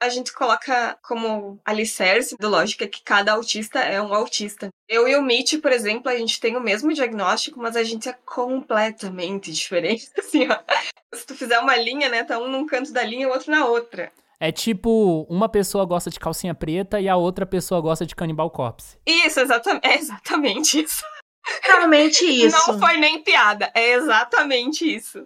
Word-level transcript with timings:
A 0.00 0.08
gente 0.08 0.32
coloca 0.32 0.98
como 1.02 1.58
alicerce 1.64 2.36
do 2.38 2.48
lógica 2.48 2.86
que 2.86 3.02
cada 3.02 3.32
autista 3.32 3.80
é 3.80 4.00
um 4.00 4.14
autista. 4.14 4.68
Eu 4.88 5.08
e 5.08 5.16
o 5.16 5.22
Mitch, 5.22 5.60
por 5.60 5.72
exemplo, 5.72 6.10
a 6.10 6.16
gente 6.16 6.40
tem 6.40 6.56
o 6.56 6.60
mesmo 6.60 6.92
diagnóstico, 6.92 7.58
mas 7.58 7.76
a 7.76 7.82
gente 7.82 8.08
é 8.08 8.12
completamente 8.24 9.50
diferente. 9.52 10.08
Assim, 10.18 10.48
ó. 10.48 10.58
Se 11.14 11.26
tu 11.26 11.34
fizer 11.34 11.58
uma 11.58 11.76
linha, 11.76 12.08
né, 12.08 12.24
tá 12.24 12.38
um 12.38 12.50
num 12.50 12.66
canto 12.66 12.92
da 12.92 13.02
linha 13.02 13.24
e 13.24 13.26
o 13.26 13.30
outro 13.30 13.50
na 13.50 13.66
outra. 13.66 14.12
É 14.38 14.52
tipo, 14.52 15.26
uma 15.30 15.48
pessoa 15.48 15.86
gosta 15.86 16.10
de 16.10 16.20
calcinha 16.20 16.54
preta 16.54 17.00
e 17.00 17.08
a 17.08 17.16
outra 17.16 17.46
pessoa 17.46 17.80
gosta 17.80 18.04
de 18.04 18.14
Cannibal 18.14 18.50
Corpse. 18.50 18.98
Isso, 19.06 19.40
exatamente, 19.40 19.86
é 19.86 19.96
exatamente 19.96 20.82
isso. 20.82 21.02
Realmente 21.62 22.24
isso. 22.26 22.72
Não 22.72 22.78
foi 22.78 22.96
nem 22.96 23.22
piada, 23.22 23.70
é 23.74 23.92
exatamente 23.92 24.84
isso. 24.84 25.24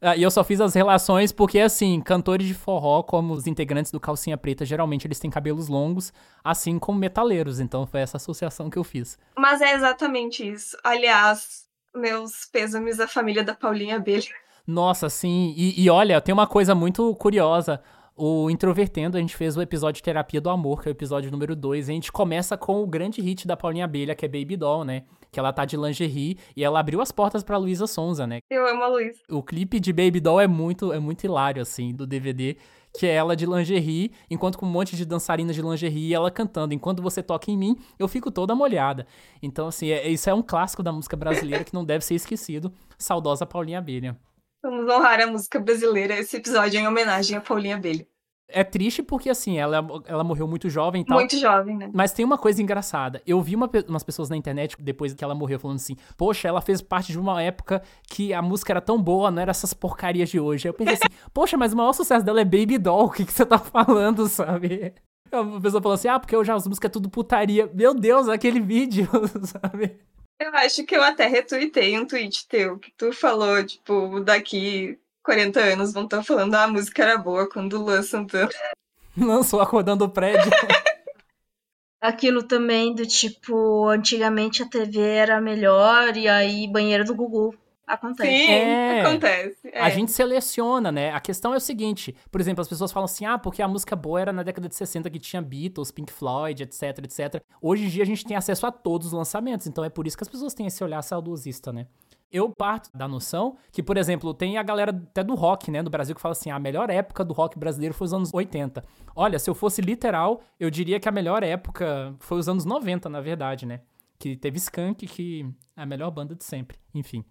Ah, 0.00 0.16
e 0.16 0.22
eu 0.22 0.30
só 0.30 0.42
fiz 0.42 0.60
as 0.60 0.74
relações 0.74 1.30
porque, 1.30 1.60
assim, 1.60 2.00
cantores 2.00 2.46
de 2.46 2.54
forró, 2.54 3.02
como 3.04 3.34
os 3.34 3.46
integrantes 3.46 3.92
do 3.92 4.00
Calcinha 4.00 4.36
Preta, 4.36 4.64
geralmente 4.64 5.06
eles 5.06 5.20
têm 5.20 5.30
cabelos 5.30 5.68
longos, 5.68 6.12
assim 6.42 6.76
como 6.78 6.98
metaleiros. 6.98 7.60
Então 7.60 7.86
foi 7.86 8.00
essa 8.00 8.16
associação 8.16 8.68
que 8.68 8.76
eu 8.76 8.82
fiz. 8.82 9.16
Mas 9.38 9.60
é 9.60 9.74
exatamente 9.74 10.46
isso. 10.46 10.76
Aliás, 10.82 11.66
meus 11.94 12.44
pêsames 12.46 12.98
à 12.98 13.06
família 13.06 13.44
da 13.44 13.54
Paulinha 13.54 13.96
Abelha. 13.96 14.34
Nossa, 14.66 15.08
sim. 15.08 15.54
E, 15.56 15.84
e 15.84 15.88
olha, 15.88 16.20
tem 16.20 16.32
uma 16.32 16.46
coisa 16.46 16.74
muito 16.74 17.14
curiosa. 17.16 17.80
O 18.14 18.50
Introvertendo, 18.50 19.16
a 19.16 19.20
gente 19.20 19.34
fez 19.34 19.56
o 19.56 19.62
episódio 19.62 20.02
Terapia 20.02 20.38
do 20.38 20.50
Amor, 20.50 20.82
que 20.82 20.88
é 20.88 20.90
o 20.90 20.92
episódio 20.92 21.30
número 21.30 21.56
2, 21.56 21.88
e 21.88 21.90
a 21.90 21.94
gente 21.94 22.12
começa 22.12 22.58
com 22.58 22.82
o 22.82 22.86
grande 22.86 23.22
hit 23.22 23.46
da 23.46 23.56
Paulinha 23.56 23.86
Abelha, 23.86 24.14
que 24.14 24.26
é 24.26 24.28
Baby 24.28 24.54
Doll, 24.54 24.84
né? 24.84 25.04
Que 25.30 25.40
ela 25.40 25.50
tá 25.50 25.64
de 25.64 25.78
lingerie 25.78 26.36
e 26.54 26.62
ela 26.62 26.78
abriu 26.78 27.00
as 27.00 27.10
portas 27.10 27.42
pra 27.42 27.56
Luísa 27.56 27.86
Sonza, 27.86 28.26
né? 28.26 28.40
Eu 28.50 28.68
amo 28.68 28.82
a 28.82 28.88
Luísa. 28.88 29.18
O 29.30 29.42
clipe 29.42 29.80
de 29.80 29.94
Baby 29.94 30.20
Doll 30.20 30.40
é 30.42 30.46
muito, 30.46 30.92
é 30.92 30.98
muito 30.98 31.24
hilário, 31.24 31.62
assim, 31.62 31.94
do 31.94 32.06
DVD, 32.06 32.58
que 32.92 33.06
é 33.06 33.14
ela 33.14 33.34
de 33.34 33.46
lingerie, 33.46 34.12
enquanto 34.30 34.58
com 34.58 34.66
um 34.66 34.70
monte 34.70 34.94
de 34.94 35.06
dançarinas 35.06 35.56
de 35.56 35.62
lingerie 35.62 36.08
e 36.08 36.14
ela 36.14 36.30
cantando. 36.30 36.74
Enquanto 36.74 37.02
você 37.02 37.22
toca 37.22 37.50
em 37.50 37.56
mim, 37.56 37.78
eu 37.98 38.06
fico 38.06 38.30
toda 38.30 38.54
molhada. 38.54 39.06
Então, 39.42 39.68
assim, 39.68 39.88
é, 39.88 40.06
isso 40.06 40.28
é 40.28 40.34
um 40.34 40.42
clássico 40.42 40.82
da 40.82 40.92
música 40.92 41.16
brasileira 41.16 41.64
que 41.64 41.72
não 41.72 41.82
deve 41.82 42.04
ser 42.04 42.14
esquecido. 42.14 42.70
Saudosa 42.98 43.46
Paulinha 43.46 43.78
Abelha. 43.78 44.18
Vamos 44.62 44.88
honrar 44.88 45.20
a 45.20 45.26
música 45.26 45.58
brasileira, 45.58 46.14
esse 46.14 46.36
episódio 46.36 46.78
em 46.78 46.86
homenagem 46.86 47.36
a 47.36 47.40
Paulinha 47.40 47.76
Abelha. 47.76 48.06
É 48.48 48.62
triste 48.62 49.02
porque, 49.02 49.30
assim, 49.30 49.58
ela, 49.58 49.84
ela 50.06 50.22
morreu 50.22 50.46
muito 50.46 50.68
jovem 50.68 51.02
e 51.02 51.04
tal. 51.04 51.18
Muito 51.18 51.38
jovem, 51.38 51.76
né? 51.76 51.90
Mas 51.92 52.12
tem 52.12 52.24
uma 52.24 52.36
coisa 52.36 52.62
engraçada. 52.62 53.22
Eu 53.26 53.40
vi 53.40 53.56
uma, 53.56 53.68
umas 53.88 54.02
pessoas 54.02 54.28
na 54.28 54.36
internet, 54.36 54.76
depois 54.78 55.14
que 55.14 55.24
ela 55.24 55.34
morreu, 55.34 55.58
falando 55.58 55.76
assim: 55.76 55.96
Poxa, 56.16 56.48
ela 56.48 56.60
fez 56.60 56.82
parte 56.82 57.12
de 57.12 57.18
uma 57.18 57.42
época 57.42 57.82
que 58.08 58.34
a 58.34 58.42
música 58.42 58.72
era 58.72 58.80
tão 58.80 59.02
boa, 59.02 59.30
não 59.30 59.40
era 59.40 59.50
essas 59.50 59.72
porcarias 59.72 60.28
de 60.28 60.38
hoje. 60.38 60.68
Eu 60.68 60.74
pensei 60.74 60.94
assim: 60.94 61.14
Poxa, 61.32 61.56
mas 61.56 61.72
o 61.72 61.76
maior 61.76 61.94
sucesso 61.94 62.24
dela 62.24 62.42
é 62.42 62.44
Baby 62.44 62.78
Doll. 62.78 63.06
O 63.06 63.10
que, 63.10 63.24
que 63.24 63.32
você 63.32 63.46
tá 63.46 63.58
falando, 63.58 64.28
sabe? 64.28 64.92
A 65.32 65.60
pessoa 65.60 65.82
falou 65.82 65.94
assim: 65.94 66.08
Ah, 66.08 66.20
porque 66.20 66.36
hoje 66.36 66.52
as 66.52 66.66
músicas 66.66 66.90
é 66.90 66.92
tudo 66.92 67.08
putaria. 67.08 67.70
Meu 67.72 67.94
Deus, 67.94 68.28
aquele 68.28 68.60
vídeo, 68.60 69.08
sabe? 69.44 69.98
Eu 70.42 70.52
acho 70.56 70.84
que 70.84 70.96
eu 70.96 71.02
até 71.04 71.28
retuitei 71.28 71.96
um 71.96 72.04
tweet 72.04 72.48
teu 72.48 72.76
que 72.76 72.90
tu 72.96 73.12
falou, 73.12 73.64
tipo, 73.64 74.18
daqui 74.18 74.98
40 75.22 75.60
anos 75.60 75.92
vão 75.92 76.02
estar 76.02 76.24
falando 76.24 76.52
ah, 76.56 76.64
a 76.64 76.68
música 76.68 77.04
era 77.04 77.16
boa 77.16 77.48
quando 77.48 77.74
o 77.74 77.84
Luan 77.84 78.02
Santana 78.02 78.50
lançou 79.16 79.60
Acordando 79.60 80.04
o 80.04 80.08
Prédio. 80.08 80.50
Aquilo 82.02 82.42
também 82.42 82.92
do 82.92 83.06
tipo, 83.06 83.86
antigamente 83.86 84.64
a 84.64 84.68
TV 84.68 84.98
era 84.98 85.40
melhor 85.40 86.16
e 86.16 86.26
aí 86.26 86.66
banheiro 86.66 87.04
do 87.04 87.14
Gugu. 87.14 87.54
Acontece. 87.86 88.30
Sim, 88.30 88.50
É. 88.52 89.00
acontece. 89.02 89.58
É. 89.72 89.80
A 89.80 89.90
gente 89.90 90.12
seleciona, 90.12 90.90
né? 90.92 91.10
A 91.12 91.20
questão 91.20 91.52
é 91.52 91.56
o 91.56 91.60
seguinte: 91.60 92.14
por 92.30 92.40
exemplo, 92.40 92.62
as 92.62 92.68
pessoas 92.68 92.92
falam 92.92 93.04
assim, 93.04 93.24
ah, 93.26 93.38
porque 93.38 93.60
a 93.60 93.68
música 93.68 93.96
boa 93.96 94.20
era 94.20 94.32
na 94.32 94.42
década 94.42 94.68
de 94.68 94.74
60 94.74 95.10
que 95.10 95.18
tinha 95.18 95.42
Beatles, 95.42 95.90
Pink 95.90 96.12
Floyd, 96.12 96.62
etc, 96.62 96.82
etc. 97.04 97.42
Hoje 97.60 97.84
em 97.84 97.88
dia 97.88 98.02
a 98.02 98.06
gente 98.06 98.24
tem 98.24 98.36
acesso 98.36 98.66
a 98.66 98.72
todos 98.72 99.08
os 99.08 99.12
lançamentos, 99.12 99.66
então 99.66 99.84
é 99.84 99.90
por 99.90 100.06
isso 100.06 100.16
que 100.16 100.22
as 100.22 100.28
pessoas 100.28 100.54
têm 100.54 100.66
esse 100.66 100.82
olhar 100.82 101.02
saudosista, 101.02 101.72
né? 101.72 101.86
Eu 102.30 102.48
parto 102.48 102.88
da 102.94 103.06
noção 103.06 103.58
que, 103.70 103.82
por 103.82 103.98
exemplo, 103.98 104.32
tem 104.32 104.56
a 104.56 104.62
galera 104.62 104.90
até 104.90 105.22
do 105.22 105.34
rock, 105.34 105.70
né, 105.70 105.82
do 105.82 105.90
Brasil, 105.90 106.14
que 106.14 106.20
fala 106.20 106.32
assim: 106.32 106.50
"Ah, 106.50 106.56
a 106.56 106.60
melhor 106.60 106.88
época 106.88 107.22
do 107.22 107.34
rock 107.34 107.58
brasileiro 107.58 107.94
foi 107.94 108.06
os 108.06 108.14
anos 108.14 108.30
80. 108.32 108.82
Olha, 109.14 109.38
se 109.38 109.50
eu 109.50 109.54
fosse 109.54 109.82
literal, 109.82 110.40
eu 110.58 110.70
diria 110.70 110.98
que 110.98 111.08
a 111.08 111.12
melhor 111.12 111.42
época 111.42 112.14
foi 112.20 112.38
os 112.38 112.48
anos 112.48 112.64
90, 112.64 113.08
na 113.10 113.20
verdade, 113.20 113.66
né? 113.66 113.80
Que 114.18 114.34
teve 114.34 114.56
Skank, 114.56 115.06
que 115.06 115.44
é 115.76 115.82
a 115.82 115.86
melhor 115.86 116.10
banda 116.10 116.34
de 116.34 116.44
sempre. 116.44 116.78
Enfim. 116.94 117.22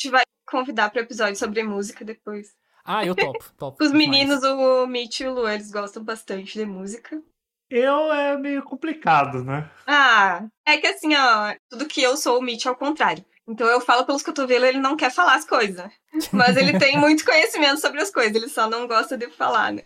A 0.00 0.02
gente 0.02 0.12
vai 0.12 0.22
convidar 0.48 0.88
para 0.88 1.02
episódio 1.02 1.36
sobre 1.36 1.62
música 1.62 2.02
depois. 2.02 2.54
Ah, 2.82 3.04
eu 3.04 3.14
topo, 3.14 3.44
topo. 3.58 3.84
Os 3.84 3.92
demais. 3.92 4.08
meninos, 4.08 4.42
o 4.42 4.86
Mitch 4.86 5.20
e 5.20 5.26
o 5.26 5.34
Luan, 5.34 5.52
eles 5.52 5.70
gostam 5.70 6.02
bastante 6.02 6.58
de 6.58 6.64
música. 6.64 7.20
Eu 7.68 8.10
é 8.10 8.34
meio 8.38 8.62
complicado, 8.62 9.44
né? 9.44 9.70
Ah, 9.86 10.48
é 10.66 10.78
que 10.78 10.86
assim, 10.86 11.14
ó, 11.14 11.54
tudo 11.68 11.84
que 11.86 12.02
eu 12.02 12.16
sou, 12.16 12.38
o 12.38 12.42
Mitch 12.42 12.64
é 12.64 12.70
o 12.70 12.76
contrário. 12.76 13.22
Então 13.46 13.66
eu 13.66 13.80
falo 13.80 14.06
pelos 14.06 14.22
cotovelos, 14.22 14.70
ele 14.70 14.80
não 14.80 14.96
quer 14.96 15.10
falar 15.10 15.34
as 15.34 15.44
coisas. 15.44 15.90
Mas 16.32 16.56
ele 16.56 16.78
tem 16.78 16.96
muito 16.98 17.22
conhecimento 17.22 17.78
sobre 17.78 18.00
as 18.00 18.10
coisas, 18.10 18.34
ele 18.34 18.48
só 18.48 18.70
não 18.70 18.86
gosta 18.86 19.18
de 19.18 19.28
falar, 19.28 19.70
né? 19.70 19.82